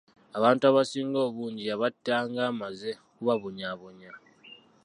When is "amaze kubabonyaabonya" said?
2.51-4.11